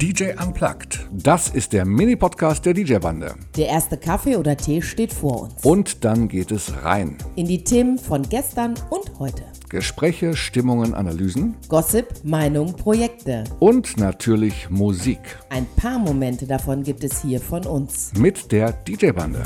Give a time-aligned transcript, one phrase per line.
[0.00, 1.08] DJ Unplugged.
[1.10, 3.34] Das ist der Mini-Podcast der DJ-Bande.
[3.56, 5.64] Der erste Kaffee oder Tee steht vor uns.
[5.64, 7.18] Und dann geht es rein.
[7.34, 9.42] In die Themen von gestern und heute.
[9.68, 13.42] Gespräche, Stimmungen, Analysen Gossip, Meinung, Projekte.
[13.58, 15.18] und natürlich Musik
[15.50, 18.12] Ein paar Momente davon gibt es hier von uns.
[18.16, 19.42] mit der DJ-Bande.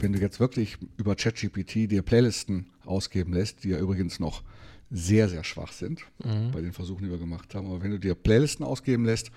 [0.00, 4.42] Wenn du jetzt wirklich über ChatGPT dir Playlisten ausgeben lässt, die ja übrigens noch
[4.90, 6.02] sehr, sehr schwach sind
[6.52, 9.30] bei den Versuchen, die wir gemacht haben, aber wenn du dir Playlisten ausgeben lässt,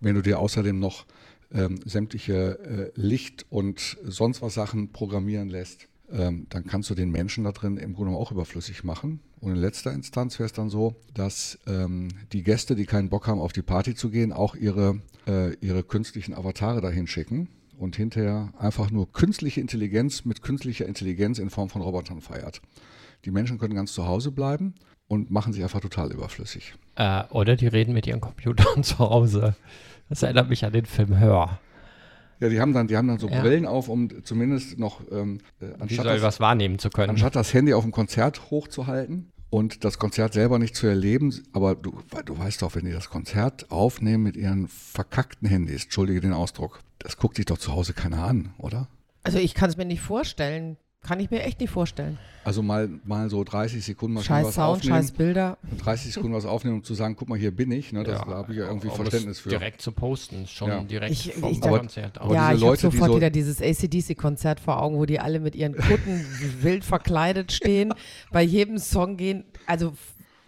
[0.00, 1.06] wenn du dir außerdem noch
[1.52, 2.58] ähm, sämtliche
[2.94, 7.52] äh, Licht- und sonst was Sachen programmieren lässt, ähm, dann kannst du den Menschen da
[7.52, 9.20] drin im Grunde auch überflüssig machen.
[9.40, 13.26] Und in letzter Instanz wäre es dann so, dass ähm, die Gäste, die keinen Bock
[13.26, 17.48] haben, auf die Party zu gehen, auch ihre, äh, ihre künstlichen Avatare dahin schicken
[17.80, 22.60] und hinterher einfach nur künstliche Intelligenz mit künstlicher Intelligenz in Form von Robotern feiert.
[23.24, 24.74] Die Menschen können ganz zu Hause bleiben
[25.08, 26.74] und machen sich einfach total überflüssig.
[26.96, 29.56] Äh, oder die reden mit ihren Computern zu Hause.
[30.08, 31.58] Das erinnert mich an den Film Hör.
[32.40, 33.40] Ja, die haben dann, die haben dann so Ja.
[33.42, 37.10] Brillen auf, um zumindest noch ähm, äh, anstatt, das, was wahrnehmen zu können.
[37.10, 41.34] anstatt das Handy auf dem Konzert hochzuhalten und das Konzert selber nicht zu erleben.
[41.52, 46.20] Aber du, du weißt doch, wenn die das Konzert aufnehmen mit ihren verkackten Handys, entschuldige
[46.20, 48.88] den Ausdruck, das guckt sich doch zu Hause keiner an, oder?
[49.22, 50.76] Also ich kann es mir nicht vorstellen.
[51.02, 52.18] Kann ich mir echt nicht vorstellen.
[52.44, 54.96] Also mal, mal so 30 Sekunden mal Scheiß was Sound, aufnehmen.
[54.96, 55.56] scheiß Bilder.
[55.82, 57.92] 30 Sekunden was aufnehmen, um zu sagen, guck mal, hier bin ich.
[57.92, 58.02] Ne?
[58.04, 59.48] Das, da habe ich ja irgendwie Verständnis für.
[59.48, 60.82] Direkt zu posten, schon Ja.
[60.82, 62.34] direkt Ich- vom ich- Konzert aber aus.
[62.34, 65.20] ja, diese ich habe Leute, die sofort so- wieder dieses ACDC-Konzert vor Augen, wo die
[65.20, 66.24] alle mit ihren Kutten
[66.62, 67.94] wild verkleidet stehen,
[68.30, 69.94] bei jedem Song gehen, also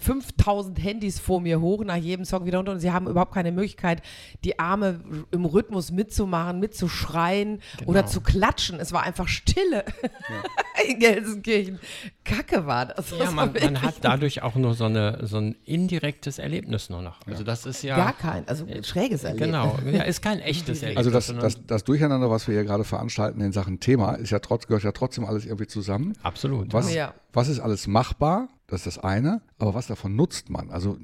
[0.03, 3.53] 5000 Handys vor mir hoch, nach jedem Song wieder runter und sie haben überhaupt keine
[3.53, 4.03] Möglichkeit,
[4.45, 5.01] die Arme
[5.31, 8.81] im Rhythmus mitzumachen, mitzuschreien oder zu klatschen.
[8.81, 9.85] Es war einfach Stille
[10.89, 11.79] in Gelsenkirchen.
[12.25, 13.11] Kacke war das.
[13.11, 16.91] Ja, Das war man, man hat dadurch auch nur so, eine, so ein indirektes Erlebnis
[16.91, 17.19] nur noch.
[17.27, 17.97] Also das ist ja...
[17.97, 19.47] gar kein, also schräges Erlebnis.
[19.49, 20.93] Genau, ja, ist kein echtes Erlebnis.
[21.03, 24.39] Also das, das, das Durcheinander, was wir hier gerade veranstalten in Sachen Thema, ist ja
[24.39, 26.13] trotz, gehört ja trotzdem alles irgendwie zusammen.
[26.23, 26.73] Absolut.
[26.73, 27.15] Was, Ja.
[27.33, 28.49] was ist alles machbar?
[28.73, 29.43] Das ist das eine.
[29.59, 30.71] Aber was davon nutzt man?
[30.71, 30.97] Also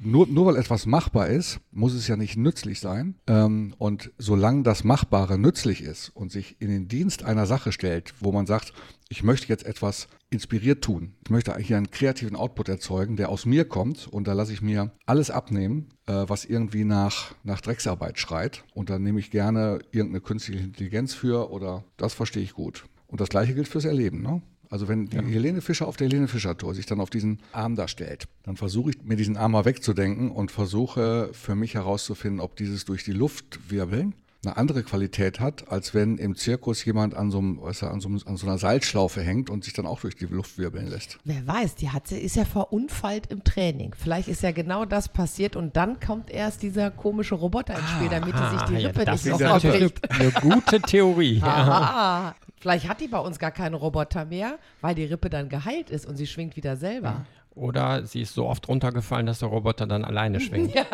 [0.00, 3.14] nur, nur weil etwas machbar ist, muss es ja nicht nützlich sein.
[3.28, 8.14] Ähm, und solange das Machbare nützlich ist und sich in den Dienst einer Sache stellt,
[8.18, 8.72] wo man sagt,
[9.08, 11.14] ich möchte jetzt etwas inspiriert tun.
[11.22, 14.60] Ich möchte hier einen kreativen Output erzeugen, der aus mir kommt und da lasse ich
[14.60, 18.64] mir alles abnehmen, äh, was irgendwie nach, nach Drecksarbeit schreit.
[18.74, 22.86] Und dann nehme ich gerne irgendeine künstliche Intelligenz für oder das verstehe ich gut.
[23.06, 24.20] Und das gleiche gilt fürs Erleben.
[24.20, 24.42] Ne?
[24.74, 27.76] Also wenn die Helene Fischer auf der Helene Fischer Tour sich dann auf diesen Arm
[27.76, 32.40] da stellt, dann versuche ich mir diesen Arm mal wegzudenken und versuche für mich herauszufinden,
[32.40, 34.14] ob dieses durch die Luft wirbeln
[34.44, 38.00] eine andere Qualität hat, als wenn im Zirkus jemand an so, einem, weißt du, an,
[38.00, 40.88] so, einem- an so einer Seilschlaufe hängt und sich dann auch durch die Luft wirbeln
[40.88, 41.18] lässt.
[41.24, 43.94] Wer weiß, die hat, sie ist ja verunfallt im Training.
[43.96, 48.08] Vielleicht ist ja genau das passiert und dann kommt erst dieser komische Roboter ins Spiel,
[48.10, 50.20] damit die sich die Ah, ja, Rippe das nicht ist noch natürlich abbricht.
[50.20, 51.40] eine gute Theorie.
[51.44, 52.34] Ah,
[52.64, 56.06] vielleicht hat die bei uns gar keinen Roboter mehr, weil die Rippe dann geheilt ist
[56.06, 57.26] und sie schwingt wieder selber.
[57.54, 60.74] Oder sie ist so oft runtergefallen, dass der Roboter dann alleine schwingt.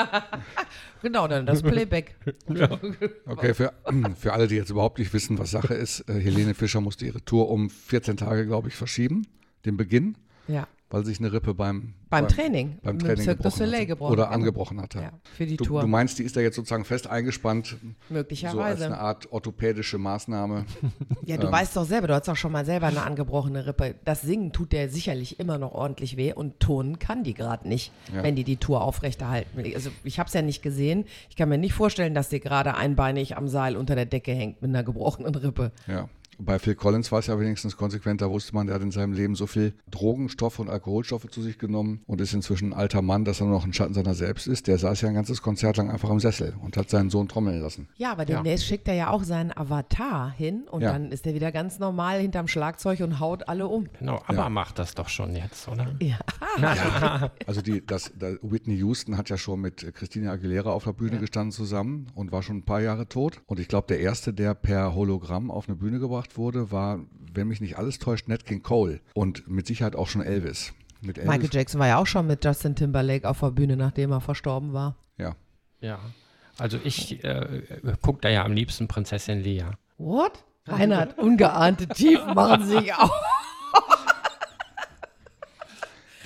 [1.03, 2.16] Genau, dann das Playback.
[3.26, 3.72] Okay, für,
[4.19, 7.25] für alle, die jetzt überhaupt nicht wissen, was Sache ist, äh, Helene Fischer musste ihre
[7.25, 9.26] Tour um 14 Tage, glaube ich, verschieben,
[9.64, 10.16] den Beginn,
[10.48, 12.78] Ja, weil sich eine Rippe beim, beim Training.
[12.82, 13.86] beim Training Cirque du gebrochen hatte.
[13.86, 14.12] gebrochen.
[14.12, 14.34] oder genau.
[14.34, 14.98] angebrochen hatte.
[15.00, 15.80] Ja, für die Du, Tour.
[15.82, 18.86] du meinst, die ist da jetzt sozusagen fest eingespannt, so als Möglicherweise.
[18.86, 20.64] eine Art orthopädische Maßnahme.
[21.24, 23.94] Ja, du weißt doch selber, du hast doch schon mal selber eine angebrochene Rippe.
[24.04, 27.92] Das Singen tut der sicherlich immer noch ordentlich weh und turnen kann die gerade nicht,
[28.12, 28.24] Ja.
[28.24, 29.72] wenn die die Tour aufrechterhalten will.
[29.76, 31.04] Also ich habe es ja nicht gesehen.
[31.28, 34.60] Ich kann mir nicht vorstellen, dass die gerade einbeinig am Seil unter der Decke hängt
[34.60, 35.70] mit einer gebrochenen Rippe.
[35.86, 36.08] Ja.
[36.40, 39.12] Bei Phil Collins war es ja wenigstens konsequent, da wusste man, der hat in seinem
[39.12, 43.24] Leben so viel Drogenstoffe und Alkoholstoffe zu sich genommen und ist inzwischen ein alter Mann,
[43.24, 44.66] dass er nur noch ein Schatten seiner selbst ist.
[44.66, 47.60] Der saß ja ein ganzes Konzert lang einfach im Sessel und hat seinen Sohn trommeln
[47.60, 47.88] lassen.
[47.96, 50.92] Ja, aber demnächst schickt er ja auch seinen Avatar hin und Ja.
[50.92, 53.88] dann ist er wieder ganz normal hinterm Schlagzeug und haut alle um.
[53.98, 55.94] Genau, aber macht das doch schon jetzt, oder?
[56.00, 56.18] Ja.
[57.46, 61.19] Also die, das, da, Whitney Houston hat ja schon mit Christina Aguilera auf der Bühne
[61.19, 63.40] gestanden zusammen und war schon ein paar Jahre tot.
[63.46, 67.00] Und ich glaube, der erste, der per Hologramm auf eine Bühne gebracht wurde, war,
[67.32, 70.73] wenn mich nicht alles täuscht, Nat King Cole und mit Sicherheit auch schon Elvis.
[71.00, 74.12] Mit Elvis, Michael Jackson war ja auch schon mit Justin Timberlake auf der Bühne, nachdem
[74.12, 74.97] er verstorben war.
[75.17, 75.35] Ja.
[75.81, 75.99] Ja.
[76.59, 77.62] Also ich äh,
[78.03, 79.65] gucke da ja am liebsten Prinzessin Lea.
[79.97, 80.44] What?
[80.67, 83.11] Reinhard, ungeahnte Tiefen machen sich auf.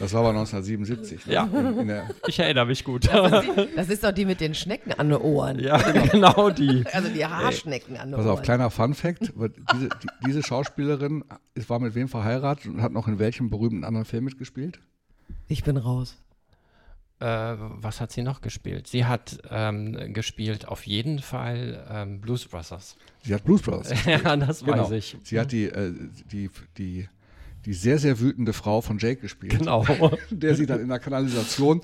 [0.04, 1.26] Das war aber 1977.
[1.26, 1.32] Ne?
[1.32, 1.44] Ja.
[1.44, 3.08] In, in der, Ich erinnere mich gut.
[3.08, 5.58] Das ist doch die mit den Schnecken an den Ohren.
[5.58, 5.78] ja,
[6.10, 6.84] genau die.
[6.92, 8.34] Also die Haarschnecken an den pass Ohren.
[8.34, 9.32] auf, kleiner Fun Fact.
[9.72, 11.24] Diese, die, diese Schauspielerin
[11.54, 14.78] ist- war mit wem verheiratet und hat noch in welchem berühmten anderen Film mitgespielt?
[15.48, 16.16] Ich bin raus.
[17.20, 18.86] Äh, was hat sie noch gespielt?
[18.88, 22.96] Sie hat ähm, gespielt auf jeden Fall ähm, Blues Brothers.
[23.22, 24.04] Sie hat Blues Brothers.
[24.06, 24.82] ja, das Genau.
[24.84, 25.16] weiß ich.
[25.22, 25.94] Sie hat die, äh,
[26.30, 27.08] die, die,
[27.66, 29.58] die sehr, sehr wütende Frau von Jake gespielt.
[29.58, 29.84] Genau.
[30.30, 31.80] Der sie dann in der Kanalisation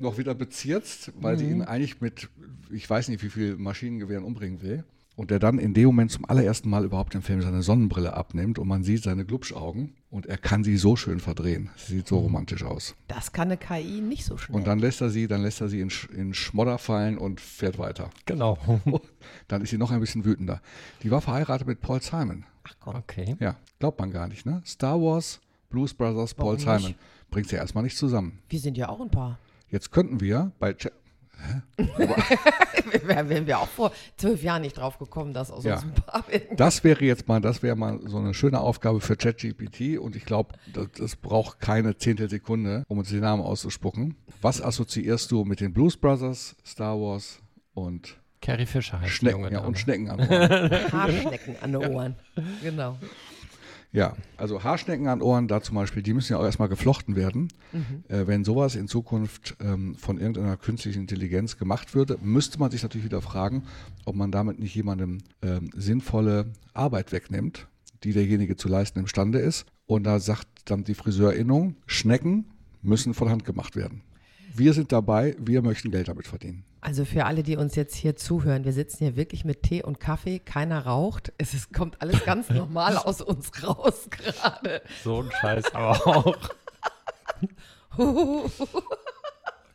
[0.00, 1.52] noch wieder bezirzt, weil sie Mhm.
[1.52, 2.28] ihn eigentlich mit,
[2.70, 4.84] ich weiß nicht, wie viel Maschinengewehren umbringen will.
[5.20, 8.58] Und der dann in dem Moment zum allerersten Mal überhaupt im Film seine Sonnenbrille abnimmt
[8.58, 11.68] und man sieht seine Glubschaugen und er kann sie so schön verdrehen.
[11.76, 12.22] Sie sieht so Mhm.
[12.22, 12.94] romantisch aus.
[13.06, 14.56] Das kann eine KI nicht so schnell.
[14.56, 17.78] Und dann lässt er sie, dann lässt er sie in, in Schmodder fallen und fährt
[17.78, 18.08] weiter.
[18.24, 18.56] genau.
[19.48, 20.62] Dann ist sie noch ein bisschen wütender.
[21.02, 22.44] Die war verheiratet mit Paul Simon.
[22.64, 22.96] Ach komm.
[22.96, 23.36] Okay.
[23.40, 24.62] Ja, glaubt man gar nicht, ne?
[24.64, 25.38] Star Wars,
[25.68, 26.82] Blues Brothers, Paul Warum nicht?
[26.82, 26.94] Simon.
[27.30, 28.38] Bringt sie erstmal nicht zusammen.
[28.48, 29.38] Wir sind ja auch ein Paar.
[29.68, 30.74] Jetzt könnten wir bei
[33.06, 35.74] Wären wären wir auch vor zwölf Jahren nicht drauf gekommen, dass aus Ja.
[35.74, 36.56] uns ein Paar werden.
[36.56, 40.24] Das wäre jetzt mal, das wäre mal so eine schöne Aufgabe für ChatGPT und ich
[40.24, 44.16] glaube, das, das braucht keine Zehntelsekunde, um uns den Namen auszuspucken.
[44.42, 47.40] Was assoziierst du mit den Blues Brothers, Star Wars
[47.74, 50.70] und Carrie Fisher heißt die Schnecken, ja, und Schnecken an Ohren?
[50.92, 52.16] Haarschnecken an den Ohren.
[52.62, 52.96] Genau.
[53.92, 57.48] Ja, also Haarschnecken an Ohren, da zum Beispiel, die müssen ja auch erstmal geflochten werden.
[58.08, 62.82] Äh, wenn sowas in Zukunft ähm, von irgendeiner künstlichen Intelligenz gemacht würde, müsste man sich
[62.82, 63.64] natürlich wieder fragen,
[64.04, 67.66] ob man damit nicht jemandem ähm, sinnvolle Arbeit wegnimmt,
[68.04, 69.66] die derjenige zu leisten imstande ist.
[69.86, 72.44] Und da sagt dann die Friseurinnung, Schnecken
[72.82, 74.02] müssen von Hand gemacht werden.
[74.54, 76.64] Wir sind dabei, wir möchten Geld damit verdienen.
[76.82, 80.00] Also für alle, die uns jetzt hier zuhören, wir sitzen hier wirklich mit Tee und
[80.00, 81.32] Kaffee, keiner raucht.
[81.36, 84.82] Es ist, kommt alles ganz normal aus uns raus gerade.
[85.04, 86.36] So ein Scheiß aber auch.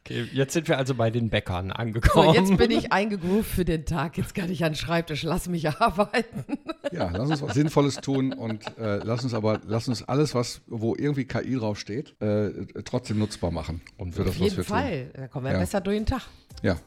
[0.01, 2.33] Okay, jetzt sind wir also bei den Bäckern So, angekommen.
[2.36, 4.18] jetzt bin ich eingegroovt für den Tag.
[4.18, 6.45] Jetzt kann ich an den Schreibtisch, lass mich arbeiten.
[6.92, 10.62] Ja, lass uns was Sinnvolles tun und äh, lass uns aber, lass uns alles, was,
[10.68, 12.52] wo irgendwie KI draufsteht, äh,
[12.84, 13.82] trotzdem nutzbar machen.
[13.98, 15.10] Und für das, Auf was jeden wir Fall.
[15.14, 15.60] Da kommen wir Ja.
[15.60, 16.22] besser durch den Tag.
[16.22, 16.30] tun.
[16.64, 16.78] Ja,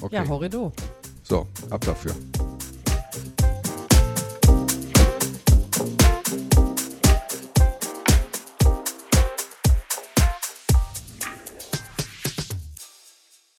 [0.00, 0.16] okay.
[0.16, 0.72] Ja, Horrido.
[1.22, 2.14] so, ab dafür.